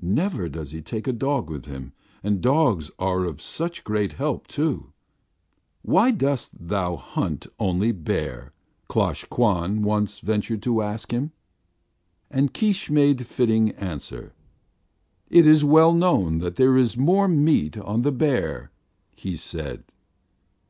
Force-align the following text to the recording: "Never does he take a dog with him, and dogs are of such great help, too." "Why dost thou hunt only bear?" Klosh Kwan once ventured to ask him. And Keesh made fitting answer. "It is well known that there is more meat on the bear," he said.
"Never 0.00 0.48
does 0.48 0.70
he 0.70 0.80
take 0.80 1.06
a 1.06 1.12
dog 1.12 1.50
with 1.50 1.66
him, 1.66 1.92
and 2.22 2.40
dogs 2.40 2.90
are 2.98 3.24
of 3.26 3.42
such 3.42 3.84
great 3.84 4.14
help, 4.14 4.46
too." 4.46 4.94
"Why 5.82 6.10
dost 6.10 6.52
thou 6.58 6.96
hunt 6.96 7.48
only 7.58 7.92
bear?" 7.92 8.54
Klosh 8.88 9.26
Kwan 9.28 9.82
once 9.82 10.20
ventured 10.20 10.62
to 10.62 10.80
ask 10.80 11.10
him. 11.10 11.32
And 12.30 12.54
Keesh 12.54 12.88
made 12.88 13.26
fitting 13.26 13.72
answer. 13.72 14.32
"It 15.28 15.46
is 15.46 15.64
well 15.66 15.92
known 15.92 16.38
that 16.38 16.56
there 16.56 16.78
is 16.78 16.96
more 16.96 17.28
meat 17.28 17.76
on 17.76 18.00
the 18.00 18.10
bear," 18.12 18.70
he 19.14 19.36
said. 19.36 19.84